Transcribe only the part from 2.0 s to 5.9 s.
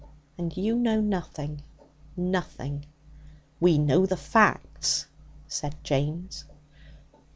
nothing.' 'We know the facts,' said